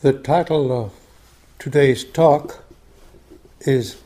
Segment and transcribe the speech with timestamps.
[0.00, 0.92] The title of
[1.58, 2.62] today's talk
[3.62, 3.96] is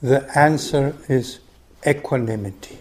[0.00, 1.40] The Answer is
[1.84, 2.78] Equanimity.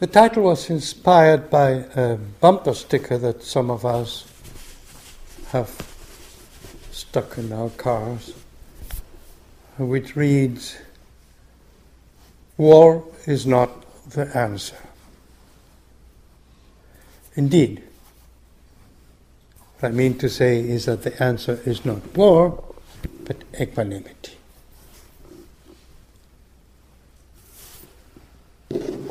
[0.00, 4.26] The title was inspired by a bumper sticker that some of us
[5.50, 5.70] have
[6.90, 8.34] stuck in our cars,
[9.78, 10.76] which reads
[12.56, 13.70] War is not
[14.10, 14.88] the answer.
[17.36, 17.84] Indeed,
[19.82, 22.62] what I mean to say is that the answer is not war,
[23.24, 24.34] but equanimity.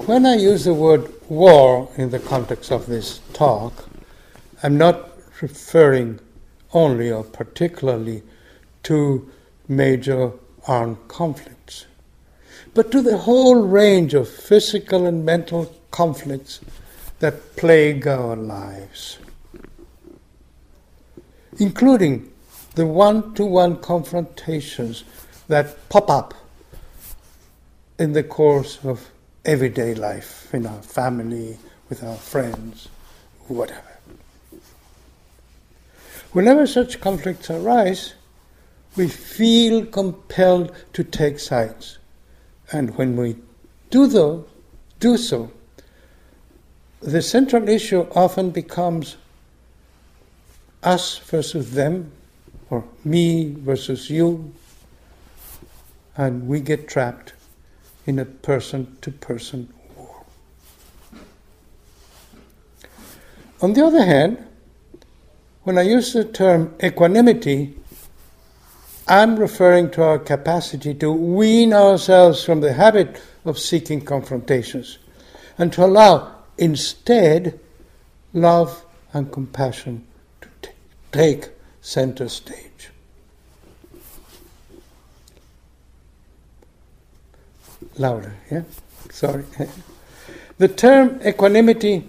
[0.06, 3.90] When I use the word war in the context of this talk,
[4.64, 5.10] I'm not
[5.42, 6.22] referring
[6.74, 8.24] only or particularly
[8.84, 9.30] to
[9.68, 10.32] major
[10.70, 11.86] armed conflicts,
[12.74, 16.62] but to the whole range of physical and mental conflicts
[17.20, 19.18] that plague our lives
[21.60, 22.32] including
[22.76, 25.04] the one to one confrontations
[25.48, 26.34] that pop up
[28.00, 29.12] in the course of
[29.46, 31.58] everyday life, in our family,
[31.90, 32.88] with our friends,
[33.48, 33.82] whatever.
[36.32, 38.14] Whenever such conflicts arise,
[38.96, 41.98] we feel compelled to take sides.
[42.72, 43.36] And when we
[43.90, 44.46] do, though,
[45.00, 45.52] do so,
[47.02, 49.18] the central issue often becomes
[50.84, 52.12] us versus them,
[52.70, 54.54] or me versus you,
[56.18, 57.34] and we get trapped
[58.06, 60.26] in a person to person war.
[63.62, 64.44] On the other hand,
[65.64, 67.76] when I use the term equanimity,
[69.08, 74.98] I'm referring to our capacity to wean ourselves from the habit of seeking confrontations
[75.58, 77.60] and to allow instead
[78.34, 78.84] love
[79.14, 80.08] and compassion
[81.12, 81.50] take
[81.82, 82.90] center stage.
[87.98, 88.64] Louder, yeah?
[89.10, 89.44] Sorry.
[90.58, 92.04] The term equanimity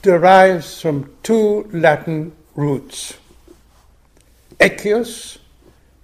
[0.00, 3.14] derives from two Latin roots
[4.60, 5.38] equus,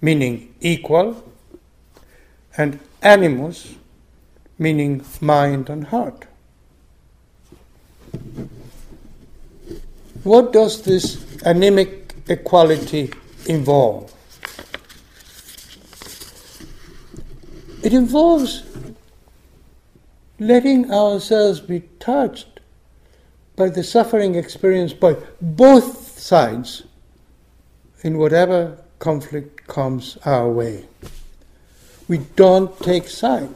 [0.01, 1.23] meaning equal,
[2.57, 3.75] and animus,
[4.57, 6.25] meaning mind and heart.
[10.23, 13.11] What does this anemic equality
[13.45, 14.13] involve?
[17.83, 18.63] It involves
[20.37, 22.59] letting ourselves be touched
[23.55, 26.83] by the suffering experienced by both sides
[28.03, 30.85] in whatever conflict comes our way.
[32.09, 33.53] We don't take side,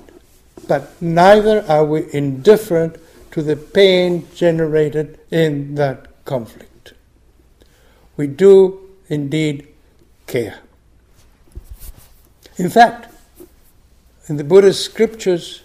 [0.68, 2.97] but neither are we indifferent
[3.31, 6.94] to the pain generated in that conflict.
[8.17, 9.67] We do indeed
[10.28, 10.59] care.
[12.57, 13.13] In fact,
[14.28, 15.63] in the Buddhist scriptures,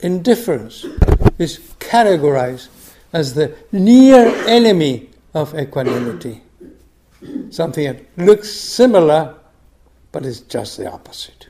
[0.00, 0.84] indifference
[1.38, 2.68] is categorized
[3.12, 6.42] as the near enemy of equanimity.
[7.50, 9.36] Something that looks similar,
[10.12, 11.48] but is just the opposite.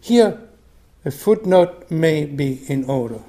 [0.00, 0.40] Here,
[1.04, 3.20] a footnote may be in order.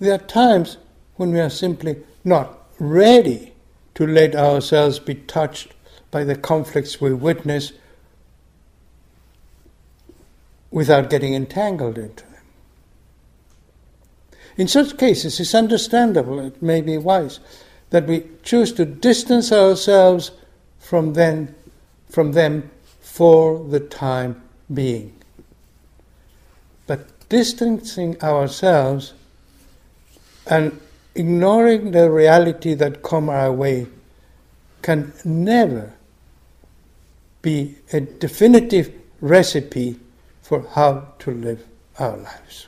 [0.00, 0.76] There are times
[1.16, 3.52] when we are simply not ready
[3.94, 5.74] to let ourselves be touched
[6.10, 7.72] by the conflicts we witness
[10.70, 12.34] without getting entangled into them.
[14.56, 17.40] In such cases, it's understandable, it may be wise,
[17.90, 20.30] that we choose to distance ourselves
[20.78, 21.54] from them,
[22.08, 22.70] from them
[23.00, 24.42] for the time
[24.72, 25.14] being.
[26.86, 29.14] But distancing ourselves
[30.48, 30.78] and
[31.14, 33.86] ignoring the reality that come our way
[34.82, 35.92] can never
[37.42, 39.98] be a definitive recipe
[40.42, 41.64] for how to live
[41.98, 42.66] our lives.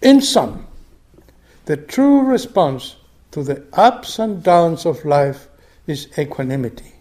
[0.00, 0.66] In sum,
[1.66, 2.96] the true response
[3.30, 5.46] to the ups and downs of life
[5.86, 6.92] is equanimity,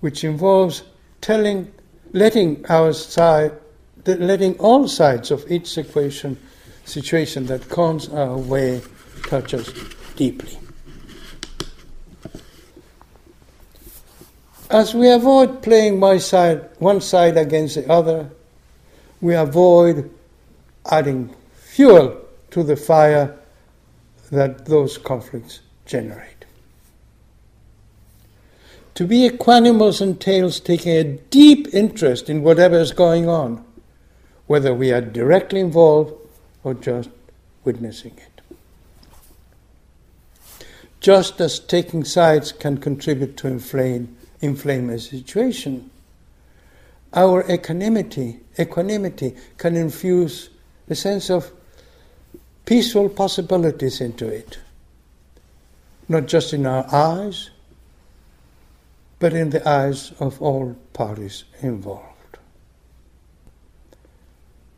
[0.00, 0.84] which involves
[1.20, 1.72] telling,
[2.12, 3.52] letting our side,
[4.06, 6.38] letting all sides of each equation,
[6.84, 8.82] situation that comes our way
[9.28, 9.72] touch us
[10.16, 10.58] deeply.
[14.70, 18.28] As we avoid playing my side, one side against the other,
[19.20, 20.10] we avoid
[20.90, 23.36] adding fuel to the fire
[24.30, 26.44] that those conflicts generate.
[28.96, 33.63] To be equanimous entails taking a deep interest in whatever is going on
[34.46, 36.14] whether we are directly involved
[36.62, 37.10] or just
[37.64, 38.34] witnessing it.
[41.00, 45.90] Just as taking sides can contribute to inflame, inflame a situation,
[47.12, 50.50] our equanimity, equanimity can infuse
[50.88, 51.50] a sense of
[52.66, 54.58] peaceful possibilities into it,
[56.08, 57.50] not just in our eyes,
[59.18, 62.13] but in the eyes of all parties involved.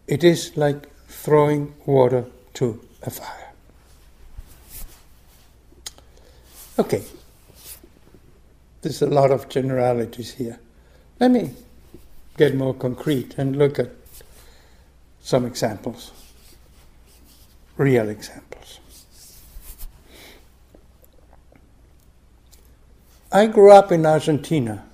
[0.07, 3.53] It is like throwing water to a fire.
[6.79, 7.03] Okay,
[8.83, 10.61] there's a lot of generalities here.
[11.19, 11.51] Let me
[12.37, 13.91] get more concrete and look at
[15.23, 16.13] some examples,
[17.77, 18.79] real examples.
[23.33, 24.85] I grew up in Argentina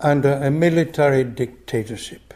[0.00, 2.31] under a military dictatorship.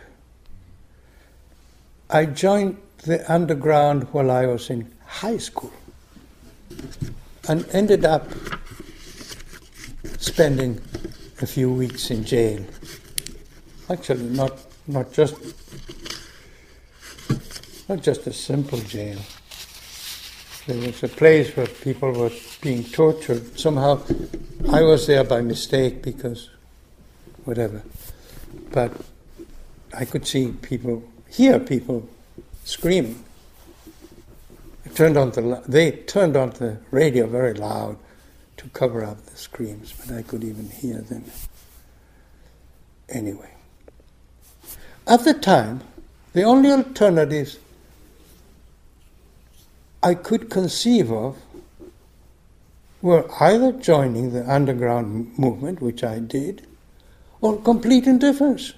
[2.08, 5.72] I joined the underground while I was in high school
[7.48, 8.28] and ended up
[10.18, 10.80] spending
[11.40, 12.64] a few weeks in jail.
[13.90, 15.34] Actually, not not just
[17.88, 19.18] not just a simple jail.
[20.66, 23.58] There was a place where people were being tortured.
[23.58, 24.02] Somehow,
[24.72, 26.50] I was there by mistake because,
[27.44, 27.82] whatever.
[28.72, 28.92] But
[29.96, 32.08] I could see people, hear people
[32.64, 33.22] screaming.
[34.84, 37.98] I turned on the, they turned on the radio very loud
[38.56, 41.24] to cover up the screams, but I could even hear them.
[43.08, 43.50] Anyway,
[45.06, 45.82] at the time,
[46.32, 47.58] the only alternatives
[50.02, 51.36] I could conceive of
[53.02, 56.66] were either joining the underground movement, which I did,
[57.40, 58.72] or complete indifference.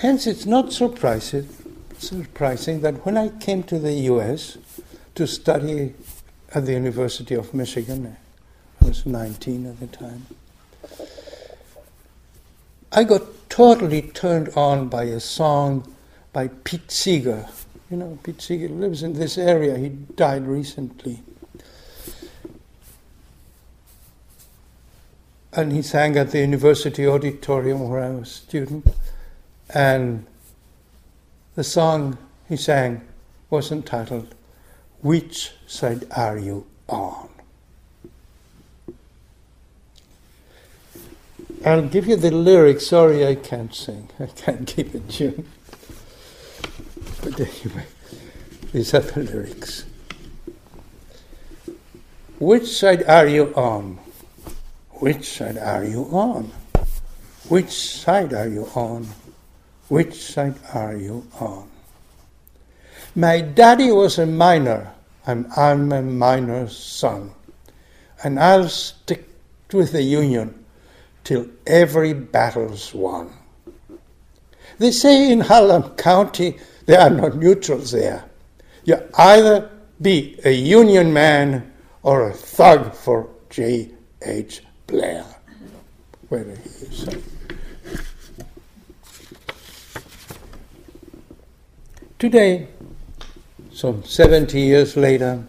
[0.00, 1.48] Hence, it's not surprising,
[1.96, 4.58] surprising that when I came to the US
[5.14, 5.94] to study
[6.54, 8.14] at the University of Michigan,
[8.82, 10.26] I was 19 at the time,
[12.92, 15.90] I got totally turned on by a song
[16.30, 17.48] by Pete Seeger.
[17.90, 19.78] You know, Pete Seeger lives in this area.
[19.78, 21.22] He died recently.
[25.54, 28.86] And he sang at the University Auditorium where I was a student.
[29.70, 30.26] And
[31.54, 32.18] the song
[32.48, 33.02] he sang
[33.50, 34.34] was entitled,
[35.02, 37.28] Which Side Are You On?
[41.64, 42.86] I'll give you the lyrics.
[42.86, 44.08] Sorry, I can't sing.
[44.20, 45.48] I can't keep a tune.
[47.22, 47.86] But anyway,
[48.72, 49.84] these are the lyrics.
[52.38, 53.98] Which side are you on?
[54.90, 56.52] Which side are you on?
[57.48, 59.08] Which side are you on?
[59.88, 61.68] Which side are you on?
[63.14, 64.92] My daddy was a miner,
[65.26, 67.30] and I'm a miner's son.
[68.22, 69.28] And I'll stick
[69.72, 70.64] with the Union
[71.22, 73.32] till every battle's won.
[74.78, 78.24] They say in Harlan County there are no neutrals there.
[78.84, 81.72] You either be a Union man
[82.02, 84.62] or a thug for J.H.
[84.86, 85.24] Blair,
[86.28, 87.08] where he is.
[92.26, 92.66] Today,
[93.72, 95.44] some 70 years later,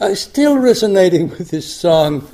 [0.00, 2.28] I'm still resonating with this song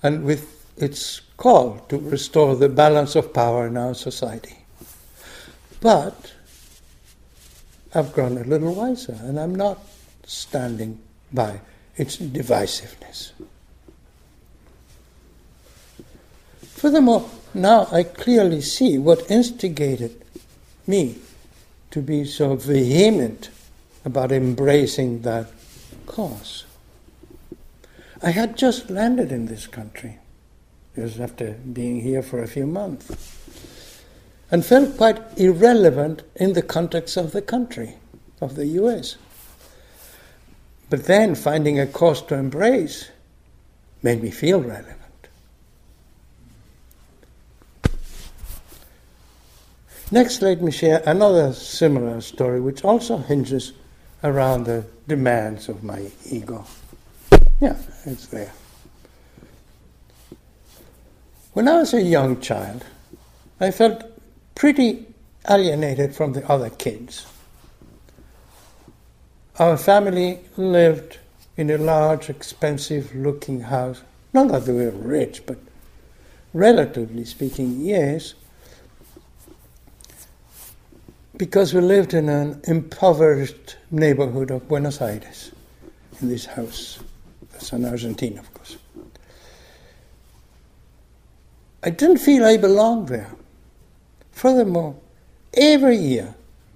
[0.00, 4.58] and with its call to restore the balance of power in our society.
[5.80, 6.32] But
[7.96, 9.84] I've grown a little wiser, and I'm not
[10.24, 11.00] standing
[11.32, 11.62] by
[11.96, 13.32] its divisiveness.
[16.62, 20.24] Furthermore, now I clearly see what instigated
[20.86, 21.18] me
[21.90, 23.50] to be so vehement
[24.04, 25.46] about embracing that
[26.06, 26.64] cause.
[28.22, 30.18] I had just landed in this country,
[30.94, 33.38] just after being here for a few months
[34.50, 37.94] and felt quite irrelevant in the context of the country,
[38.40, 39.16] of the US.
[40.88, 43.10] But then finding a cause to embrace
[44.02, 44.99] made me feel relevant.
[50.12, 53.72] Next, let me share another similar story which also hinges
[54.24, 56.64] around the demands of my ego.
[57.60, 58.52] Yeah, it's there.
[61.52, 62.84] When I was a young child,
[63.60, 64.02] I felt
[64.56, 65.06] pretty
[65.48, 67.26] alienated from the other kids.
[69.60, 71.18] Our family lived
[71.56, 74.02] in a large, expensive looking house.
[74.32, 75.58] Not that we were rich, but
[76.52, 78.34] relatively speaking, yes,
[81.40, 85.52] because we lived in an impoverished neighborhood of Buenos Aires,
[86.20, 86.98] in this house.
[87.50, 88.76] That's in Argentina, of course.
[91.82, 93.30] I didn't feel I belonged there.
[94.32, 94.94] Furthermore,
[95.54, 96.34] every year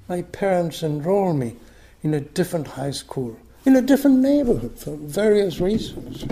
[0.08, 1.56] my parents enrolled me
[2.02, 6.22] in a different high school, in a different neighborhood for various reasons.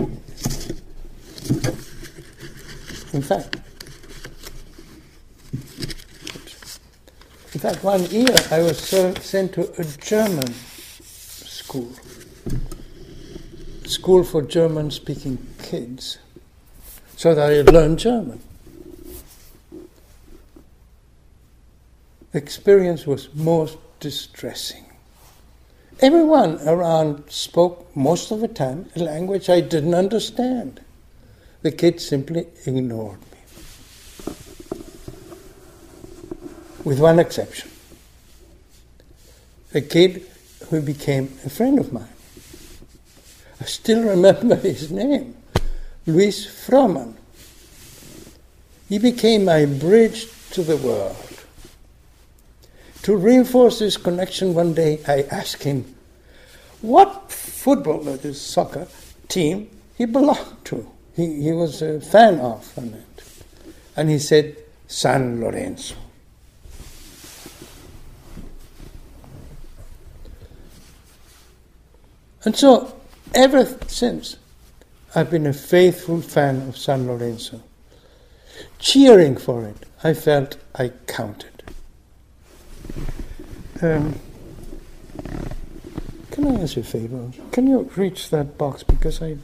[3.13, 3.57] In fact,
[7.63, 11.89] fact, one year I was sent to a German school,
[13.85, 16.17] school for German-speaking kids,
[17.15, 18.41] so that I learned German.
[22.33, 24.83] The experience was most distressing.
[26.01, 30.81] Everyone around spoke most of the time a language I didn't understand.
[31.61, 33.32] The kids simply ignored me.
[36.83, 37.69] With one exception.
[39.73, 40.25] A kid
[40.69, 42.07] who became a friend of mine.
[43.61, 45.35] I still remember his name,
[46.05, 47.15] Luis Froman.
[48.89, 51.17] He became my bridge to the world.
[53.03, 55.95] To reinforce this connection, one day I asked him
[56.81, 58.87] what football, uh, that is soccer,
[59.27, 63.23] team he belonged to he, he was a fan of on it.
[63.95, 65.95] And he said, San Lorenzo.
[72.45, 72.99] And so,
[73.33, 74.37] ever since,
[75.15, 77.61] I've been a faithful fan of San Lorenzo.
[78.79, 81.63] Cheering for it, I felt I counted.
[83.81, 84.19] Um,
[86.31, 87.31] can I ask you a favor?
[87.51, 89.37] Can you reach that box because I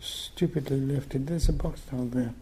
[0.00, 1.26] stupidly left it.
[1.26, 2.32] There's a box down there.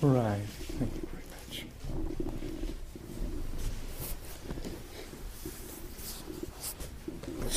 [0.00, 0.42] Right.
[0.46, 1.64] Thank you very much.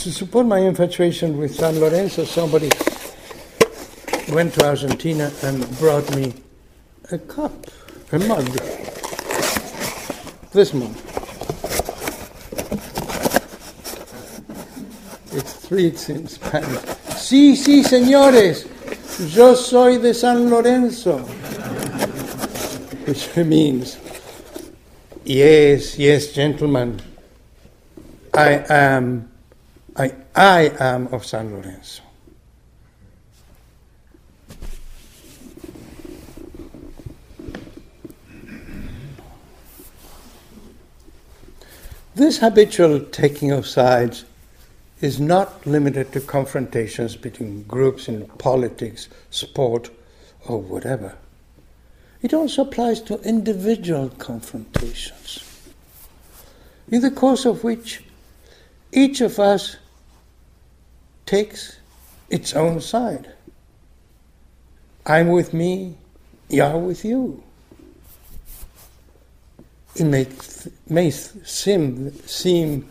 [0.01, 2.71] To support my infatuation with San Lorenzo, somebody
[4.33, 6.33] went to Argentina and brought me
[7.11, 7.67] a cup,
[8.11, 8.47] a mug.
[10.53, 10.95] This mug.
[15.33, 16.81] It reads in Spanish.
[17.15, 18.65] Sí, sí, señores,
[19.35, 21.19] yo soy de San Lorenzo.
[23.05, 23.99] Which means,
[25.25, 26.99] yes, yes, gentlemen,
[28.33, 29.30] I am,
[30.35, 32.03] I, am of San Lorenzo.
[42.15, 44.25] This habitual taking of sides
[45.01, 49.89] is not limited to confrontations between groups in politics, sport,
[50.47, 51.15] or whatever.
[52.21, 55.43] It also applies to individual confrontations,
[56.89, 58.03] in the course of which
[58.91, 59.77] each of us
[61.31, 61.77] takes
[62.29, 63.31] its own side.
[65.05, 65.95] I'm with me,
[66.49, 67.41] you're with you.
[69.95, 70.27] It may,
[70.89, 72.89] may seem, seem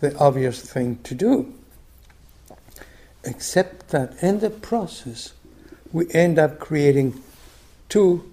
[0.00, 1.54] the obvious thing to do.
[3.24, 5.32] Except that in the process,
[5.90, 7.22] we end up creating
[7.88, 8.30] two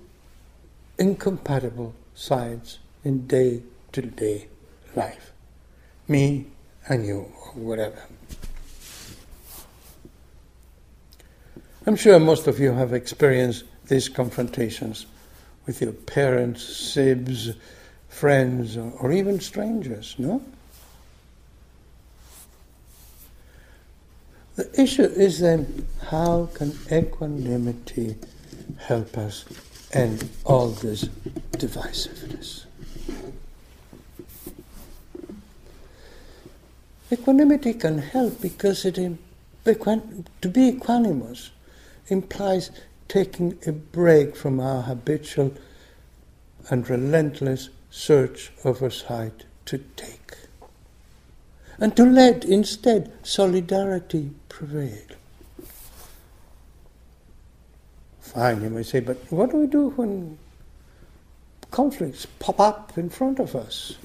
[1.00, 4.50] incompatible sides in day to day
[4.98, 5.32] life
[6.10, 6.46] me
[6.90, 8.04] and you, or whatever.
[11.88, 15.06] I'm sure most of you have experienced these confrontations
[15.68, 17.56] with your parents, sibs,
[18.10, 20.42] friends, or, or even strangers, no?
[24.56, 28.16] The issue is then how can equanimity
[28.78, 29.46] help us
[29.92, 31.04] end all this
[31.52, 32.66] divisiveness?
[37.12, 38.96] Equanimity can help because it
[40.42, 41.50] to be equanimous
[42.08, 42.72] implies
[43.08, 45.54] taking a break from our habitual
[46.70, 50.26] and relentless search of a side to take
[51.80, 55.04] and to let instead solidarity prevail.
[58.20, 60.38] Fine, you may say, but what do we do when
[61.72, 63.98] conflicts pop up in front of us?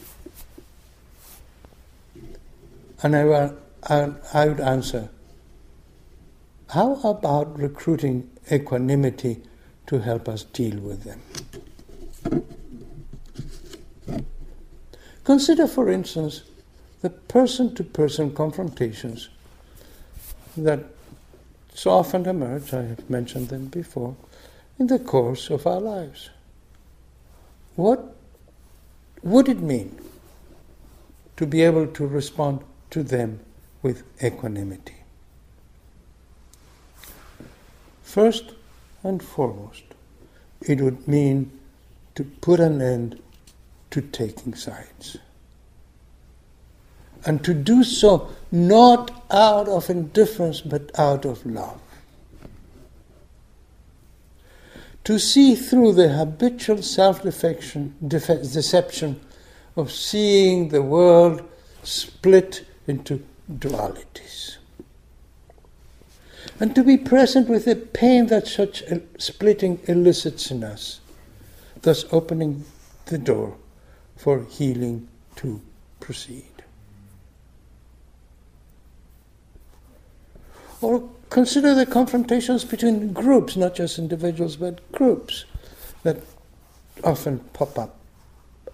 [3.02, 3.56] And I, will,
[3.88, 5.08] I would answer,
[6.72, 9.42] how about recruiting equanimity
[9.86, 11.20] to help us deal with them?
[15.24, 16.42] Consider, for instance,
[17.02, 19.30] the person to person confrontations
[20.56, 20.84] that
[21.74, 24.14] so often emerge, I have mentioned them before,
[24.78, 26.30] in the course of our lives.
[27.74, 28.14] What
[29.22, 29.98] would it mean
[31.36, 32.60] to be able to respond
[32.90, 33.40] to them
[33.82, 34.99] with equanimity?
[38.10, 38.54] First
[39.04, 39.84] and foremost,
[40.60, 41.52] it would mean
[42.16, 43.22] to put an end
[43.92, 45.16] to taking sides.
[47.24, 51.80] And to do so not out of indifference but out of love.
[55.04, 59.20] To see through the habitual self deception
[59.76, 61.48] of seeing the world
[61.84, 64.56] split into dualities.
[66.60, 68.82] And to be present with the pain that such
[69.18, 71.00] splitting elicits in us,
[71.80, 72.66] thus opening
[73.06, 73.56] the door
[74.16, 75.62] for healing to
[76.00, 76.44] proceed.
[80.82, 85.46] Or consider the confrontations between groups, not just individuals, but groups
[86.02, 86.18] that
[87.02, 87.96] often pop up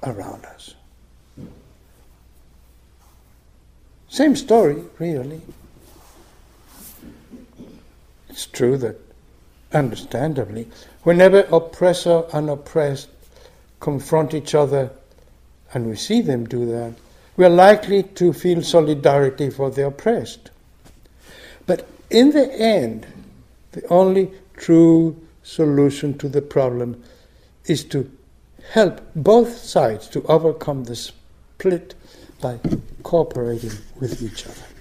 [0.03, 0.75] around us.
[4.09, 5.41] Same story, really.
[8.37, 9.01] It's true that,
[9.73, 10.69] understandably,
[11.05, 13.09] whenever oppressor and oppressed
[13.81, 14.91] confront each other
[15.73, 16.93] and we see them do that,
[17.39, 20.51] we are likely to feel solidarity for the oppressed.
[21.65, 23.07] But in the end,
[23.73, 27.03] the only true solution to the problem
[27.65, 28.11] is to
[28.73, 31.95] help both sides to overcome the split
[32.43, 32.61] by
[33.03, 34.76] cooperating with each other.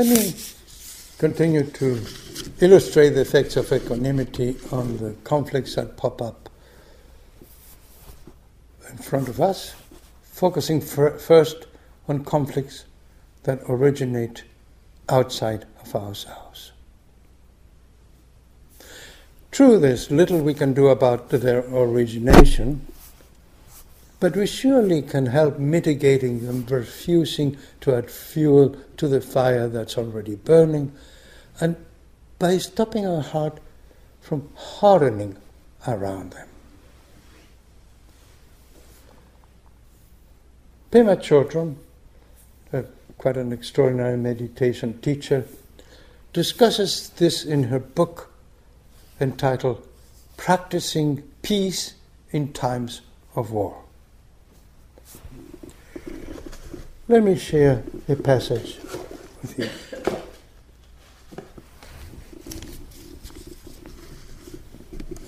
[0.00, 0.34] Let me
[1.18, 2.02] continue to
[2.62, 6.48] illustrate the effects of equanimity on the conflicts that pop up
[8.90, 9.74] in front of us,
[10.22, 11.66] focusing first
[12.08, 12.86] on conflicts
[13.42, 14.44] that originate
[15.10, 16.72] outside of ourselves.
[19.50, 22.86] True, there's little we can do about their origination,
[24.20, 29.96] but we surely can help mitigating them, refusing to add fuel to the fire that's
[29.96, 30.92] already burning,
[31.58, 31.74] and
[32.38, 33.58] by stopping our heart
[34.20, 35.36] from hardening
[35.88, 36.46] around them.
[40.92, 41.76] Pema Chodron,
[42.72, 42.82] uh,
[43.16, 45.46] quite an extraordinary meditation teacher,
[46.32, 48.30] discusses this in her book
[49.20, 49.86] entitled
[50.36, 51.94] Practicing Peace
[52.32, 53.00] in Times
[53.34, 53.84] of War.
[57.10, 58.78] Let me share a passage
[59.42, 59.68] with you.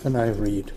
[0.04, 0.70] And I read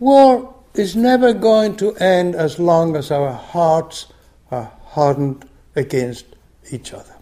[0.00, 4.06] War is never going to end as long as our hearts
[4.50, 6.26] are hardened against
[6.72, 7.14] each other.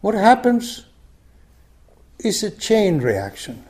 [0.00, 0.86] What happens
[2.18, 3.62] is a chain reaction.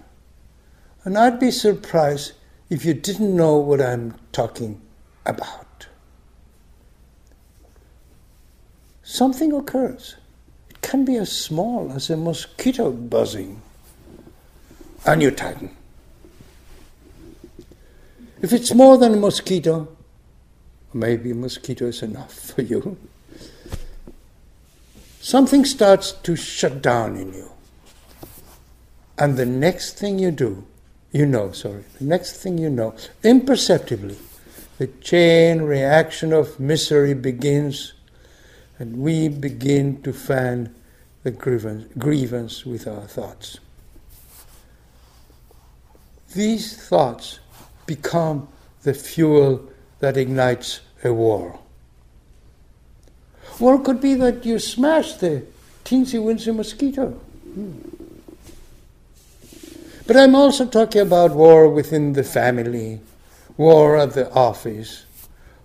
[1.02, 2.34] And I'd be surprised
[2.70, 4.80] if you didn't know what I'm talking
[5.24, 5.86] about.
[9.02, 10.16] Something occurs.
[10.68, 13.62] It can be as small as a mosquito buzzing,
[15.06, 15.74] and you tighten.
[18.42, 19.88] If it's more than a mosquito,
[20.92, 22.98] maybe a mosquito is enough for you.
[25.20, 27.50] Something starts to shut down in you.
[29.18, 30.64] And the next thing you do
[31.12, 34.16] you know, sorry, the next thing you know, imperceptibly,
[34.78, 37.94] the chain reaction of misery begins,
[38.78, 40.74] and we begin to fan
[41.22, 43.58] the grievance, grievance with our thoughts.
[46.34, 47.40] These thoughts
[47.86, 48.48] become
[48.82, 49.68] the fuel
[50.00, 51.58] that ignites a war.
[53.58, 55.44] Or it could be that you smash the
[55.84, 57.10] teensy weensy mosquito.
[57.10, 58.07] Hmm.
[60.08, 62.98] But I'm also talking about war within the family,
[63.58, 65.04] war at the office,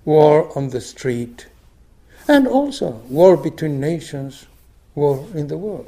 [0.04, 1.48] war on the street,
[2.28, 4.46] and also war between nations,
[4.96, 5.88] war in the world.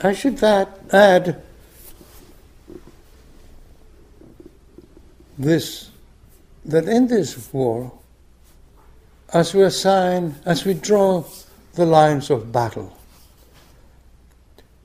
[0.00, 1.42] I should that add
[5.36, 5.90] this
[6.64, 7.90] that in this war,
[9.32, 11.24] as we assign, as we draw
[11.76, 12.96] the lines of battle.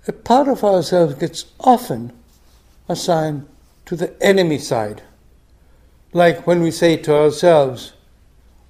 [0.07, 2.11] A part of ourselves gets often
[2.87, 3.47] assigned
[3.85, 5.01] to the enemy side.
[6.13, 7.93] Like when we say to ourselves,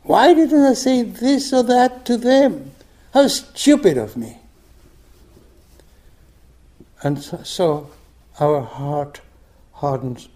[0.03, 2.71] Why didn't I say this or that to them?
[3.13, 4.38] How stupid of me!
[7.03, 7.89] And so
[8.39, 9.21] our heart
[9.73, 10.29] hardens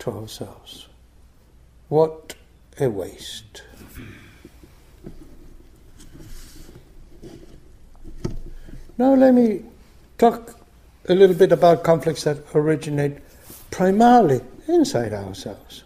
[0.00, 0.88] to ourselves.
[1.88, 2.34] What
[2.80, 3.62] a waste.
[8.98, 9.62] Now, let me
[10.18, 10.58] talk
[11.08, 13.18] a little bit about conflicts that originate
[13.70, 15.84] primarily inside ourselves.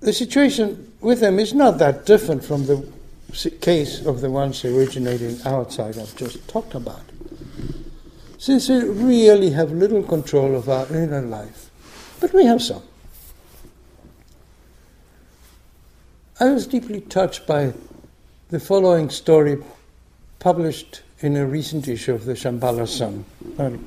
[0.00, 2.90] The situation with them is not that different from the
[3.60, 7.02] case of the ones originating outside I've just talked about.
[8.38, 11.70] Since we really have little control of our inner life,
[12.18, 12.82] but we have some.
[16.40, 17.74] I was deeply touched by
[18.52, 19.56] the following story
[20.38, 23.24] published in a recent issue of the Shambhala Sun.
[23.58, 23.78] I'll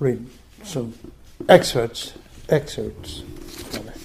[0.00, 0.26] read
[0.64, 0.92] some
[1.48, 2.14] excerpts,
[2.48, 3.22] excerpts
[3.70, 3.96] from it.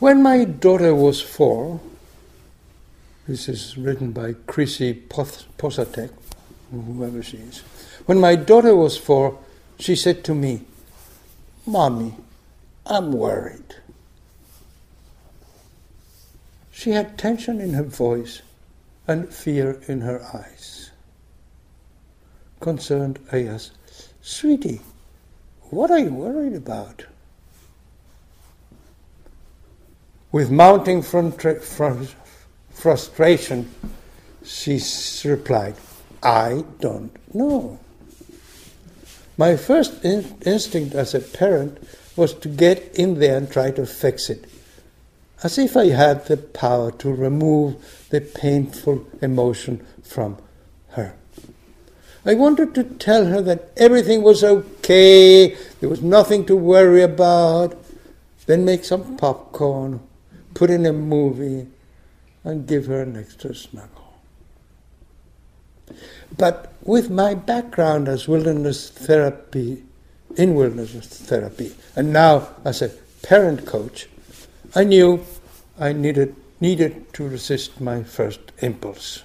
[0.00, 1.80] When my daughter was four,
[3.28, 6.10] this is written by Krissy Pozatek,
[6.72, 7.60] whoever she is.
[8.06, 9.38] When my daughter was four,
[9.78, 10.62] she said to me,
[11.66, 12.14] Mommy,
[12.86, 13.74] I'm worried.
[16.70, 18.42] She had tension in her voice
[19.08, 20.92] and fear in her eyes.
[22.60, 23.72] Concerned, I asked,
[24.22, 24.80] Sweetie,
[25.70, 27.04] what are you worried about?
[30.30, 33.70] With mounting frustration,
[34.44, 34.80] she
[35.24, 35.74] replied,
[36.22, 37.80] I don't know.
[39.36, 41.78] My first in- instinct as a parent
[42.16, 44.46] was to get in there and try to fix it,
[45.42, 47.76] as if I had the power to remove
[48.10, 50.38] the painful emotion from
[50.90, 51.14] her.
[52.24, 57.76] I wanted to tell her that everything was okay, there was nothing to worry about,
[58.46, 60.00] then make some popcorn,
[60.54, 61.68] put in a movie,
[62.42, 63.95] and give her an extra snuggle.
[66.36, 69.82] But with my background as wilderness therapy,
[70.36, 72.90] in wilderness therapy, and now as a
[73.22, 74.08] parent coach,
[74.74, 75.24] I knew
[75.78, 79.22] I needed, needed to resist my first impulse.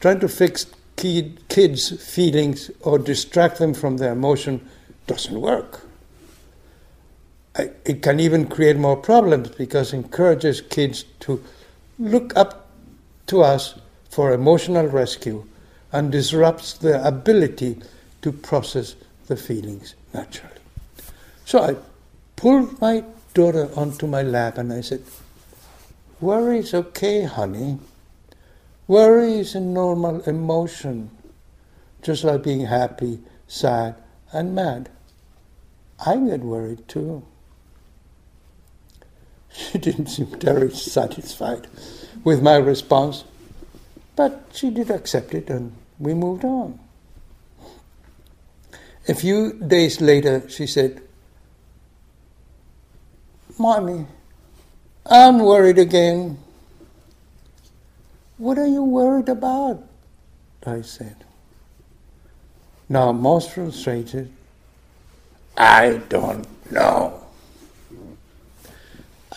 [0.00, 4.68] Trying to fix kid, kids' feelings or distract them from their emotion
[5.06, 5.84] doesn't work
[7.56, 11.42] it can even create more problems because it encourages kids to
[11.98, 12.68] look up
[13.26, 13.74] to us
[14.10, 15.44] for emotional rescue
[15.92, 17.78] and disrupts their ability
[18.22, 18.94] to process
[19.26, 20.54] the feelings naturally.
[21.44, 21.76] So I
[22.36, 25.02] pulled my daughter onto my lap and I said,
[26.20, 27.78] Worry is okay, honey.
[28.86, 31.10] Worry is a normal emotion,
[32.02, 33.94] just like being happy, sad,
[34.32, 34.90] and mad.
[36.04, 37.22] I get worried too.
[39.52, 41.66] She didn't seem very satisfied
[42.22, 43.24] with my response,
[44.20, 46.78] but she did accept it and we moved on.
[49.08, 51.00] A few days later, she said,
[53.58, 54.04] Mommy,
[55.06, 56.36] I'm worried again.
[58.36, 59.82] What are you worried about?
[60.66, 61.16] I said.
[62.90, 64.30] Now, most frustrated,
[65.56, 67.24] I don't know.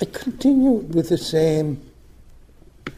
[0.02, 1.90] I continued with the same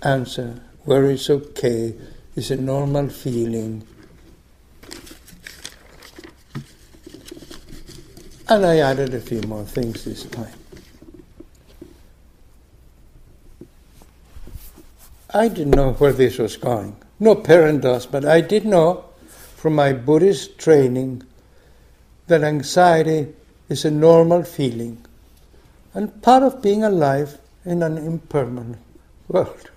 [0.02, 1.93] answer, where it's okay,
[2.36, 3.86] is a normal feeling.
[8.48, 10.54] And I added a few more things this time.
[15.34, 16.95] I didn't know where this was going.
[17.19, 19.06] No parent does, but I did know
[19.58, 21.24] from my Buddhist training
[22.28, 23.34] that anxiety
[23.67, 25.04] is a normal feeling
[25.93, 28.78] and part of being alive in an impermanent
[29.28, 29.71] world.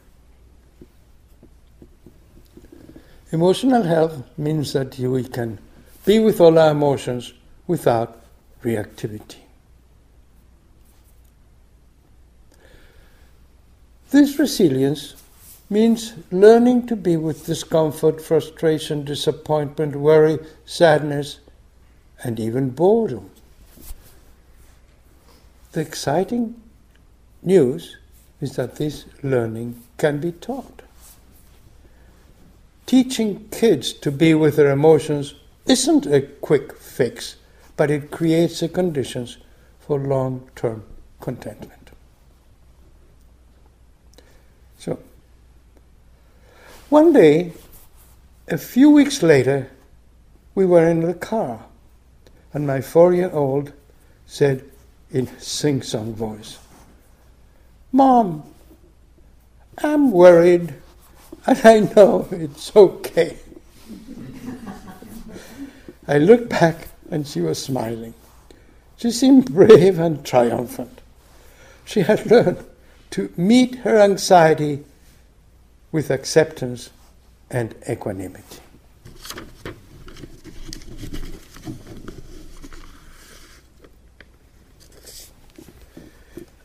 [3.30, 5.58] Emotional health means that we can
[6.06, 7.34] be with all our emotions
[7.66, 8.22] without
[8.62, 9.36] reactivity.
[14.10, 15.14] This resilience
[15.68, 21.40] means learning to be with discomfort, frustration, disappointment, worry, sadness,
[22.24, 23.30] and even boredom.
[25.72, 26.60] The exciting
[27.42, 27.98] news
[28.40, 30.82] is that this learning can be taught.
[32.88, 35.34] Teaching kids to be with their emotions
[35.66, 37.36] isn't a quick fix,
[37.76, 39.36] but it creates the conditions
[39.78, 40.84] for long term
[41.20, 41.90] contentment.
[44.78, 44.98] So,
[46.88, 47.52] one day,
[48.48, 49.70] a few weeks later,
[50.54, 51.66] we were in the car,
[52.54, 53.70] and my four year old
[54.24, 54.64] said,
[55.10, 56.56] in sing song voice.
[57.92, 58.44] Mom,
[59.76, 60.72] I'm worried,
[61.46, 63.38] and I know it's okay.
[66.06, 68.14] I looked back, and she was smiling.
[68.96, 71.00] She seemed brave and triumphant.
[71.84, 72.64] She had learned
[73.10, 74.84] to meet her anxiety
[75.92, 76.90] with acceptance
[77.50, 78.60] and equanimity.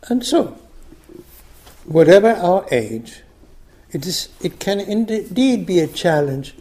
[0.09, 0.57] And so,
[1.85, 3.22] whatever our age,
[3.93, 6.55] it, is, it can indeed be a challenge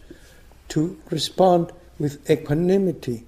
[0.68, 3.24] to respond with equanimity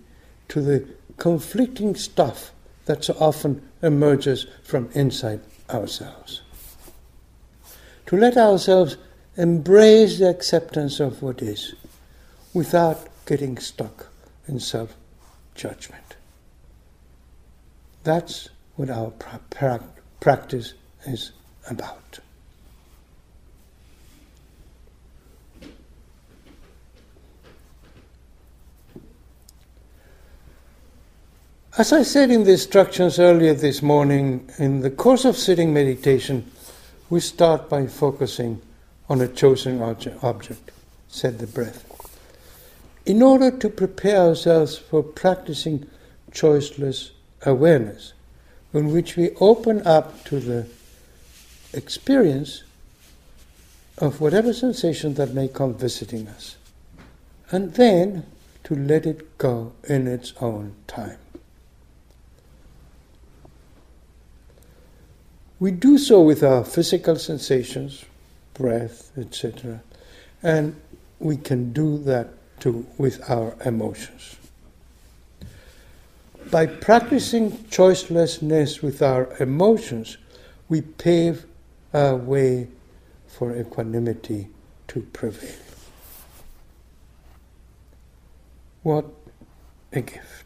[0.48, 0.86] to the
[1.16, 2.52] conflicting stuff
[2.86, 5.40] that so often emerges from inside
[5.70, 6.42] ourselves.
[8.06, 8.96] To let ourselves
[9.36, 11.74] embrace the acceptance of what is
[12.52, 14.08] without getting stuck
[14.46, 14.94] in self
[15.54, 16.16] judgment.
[18.02, 19.80] That's what our pra-
[20.20, 20.74] practice
[21.06, 21.32] is
[21.68, 22.20] about.
[31.76, 36.48] As I said in the instructions earlier this morning, in the course of sitting meditation,
[37.10, 38.62] we start by focusing
[39.08, 40.70] on a chosen object,
[41.08, 41.84] said the breath.
[43.06, 45.90] In order to prepare ourselves for practicing
[46.30, 47.10] choiceless
[47.44, 48.12] awareness,
[48.72, 50.68] in which we open up to the
[51.72, 52.62] experience
[53.98, 56.54] of whatever sensation that may come visiting us,
[57.50, 58.24] and then
[58.62, 61.18] to let it go in its own time.
[65.64, 68.04] We do so with our physical sensations,
[68.52, 69.80] breath, etc.
[70.42, 70.76] And
[71.20, 74.36] we can do that too with our emotions.
[76.50, 80.18] By practicing choicelessness with our emotions,
[80.68, 81.46] we pave
[81.94, 82.68] a way
[83.26, 84.48] for equanimity
[84.88, 85.64] to prevail.
[88.82, 89.06] What
[89.94, 90.43] a gift.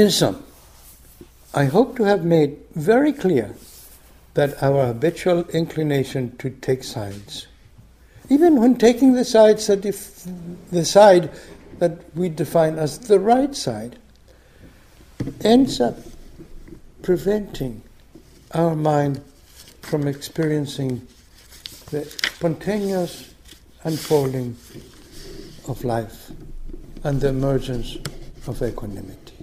[0.00, 0.42] In sum,
[1.52, 3.54] I hope to have made very clear
[4.32, 7.48] that our habitual inclination to take sides,
[8.30, 10.26] even when taking the sides that def-
[10.70, 11.30] the side
[11.80, 13.98] that we define as the right side,
[15.44, 15.98] ends up
[17.02, 17.82] preventing
[18.52, 19.22] our mind
[19.82, 21.06] from experiencing
[21.90, 23.34] the spontaneous
[23.84, 24.56] unfolding
[25.68, 26.30] of life
[27.04, 27.98] and the emergence
[28.46, 29.34] of equanimity.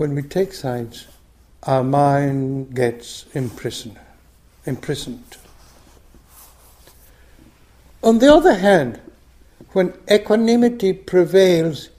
[0.00, 1.06] When we take sides,
[1.64, 3.98] our mind gets imprisoned.
[4.64, 5.36] imprisoned.
[8.02, 8.98] On the other hand,
[9.74, 11.90] when equanimity prevails,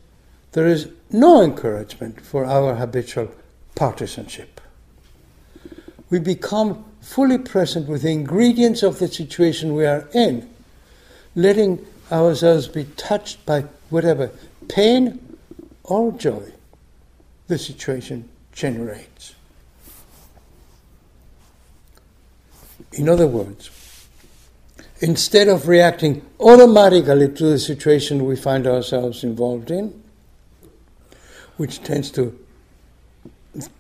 [0.53, 3.29] there is no encouragement for our habitual
[3.75, 4.59] partisanship.
[6.09, 10.49] We become fully present with the ingredients of the situation we are in,
[11.35, 14.31] letting ourselves be touched by whatever
[14.69, 15.19] pain
[15.83, 16.51] or joy
[17.47, 19.36] the situation generates.
[22.93, 23.69] In other words,
[24.99, 30.01] instead of reacting automatically to the situation we find ourselves involved in,
[31.58, 32.38] which tends to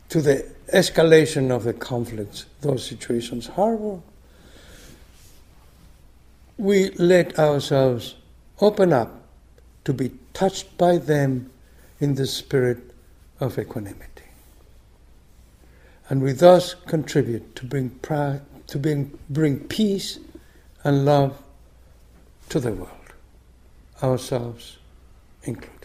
[0.09, 4.01] to the escalation of the conflicts those situations harbor,
[6.57, 8.15] we let ourselves
[8.59, 9.23] open up
[9.85, 11.49] to be touched by them
[11.99, 12.90] in the spirit
[13.41, 14.23] of equanimity.
[16.09, 20.19] And we thus contribute to bring, pra- to bring, bring peace
[20.83, 21.41] and love
[22.49, 23.13] to the world,
[24.03, 24.77] ourselves
[25.43, 25.80] included.